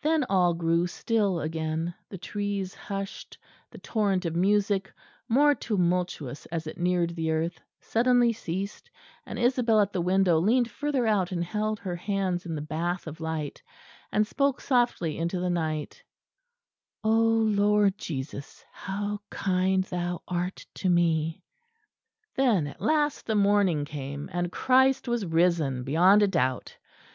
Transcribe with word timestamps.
Then 0.00 0.24
all 0.30 0.54
grew 0.54 0.86
still 0.86 1.38
again; 1.38 1.92
the 2.08 2.16
trees 2.16 2.72
hushed; 2.74 3.36
the 3.70 3.76
torrent 3.76 4.24
of 4.24 4.34
music, 4.34 4.90
more 5.28 5.54
tumultuous 5.54 6.46
as 6.46 6.66
it 6.66 6.78
neared 6.78 7.10
the 7.10 7.30
earth, 7.30 7.60
suddenly 7.78 8.32
ceased; 8.32 8.90
and 9.26 9.38
Isabel 9.38 9.80
at 9.82 9.92
the 9.92 10.00
window 10.00 10.38
leaned 10.38 10.70
further 10.70 11.06
out 11.06 11.30
and 11.30 11.44
held 11.44 11.78
her 11.80 11.94
hands 11.94 12.46
in 12.46 12.54
the 12.54 12.62
bath 12.62 13.06
of 13.06 13.20
light; 13.20 13.62
and 14.10 14.26
spoke 14.26 14.62
softly 14.62 15.18
into 15.18 15.40
the 15.40 15.50
night: 15.50 16.02
"Oh, 17.04 17.10
Lord 17.46 17.98
Jesus, 17.98 18.64
how 18.72 19.20
kind 19.28 19.84
Thou 19.84 20.22
art 20.26 20.64
to 20.76 20.88
me!" 20.88 21.42
Then 22.34 22.66
at 22.66 22.80
last 22.80 23.26
the 23.26 23.34
morning 23.34 23.84
came, 23.84 24.30
and 24.32 24.50
Christ 24.50 25.06
was 25.06 25.26
risen 25.26 25.84
beyond 25.84 26.22
a 26.22 26.28
doubt. 26.28 26.78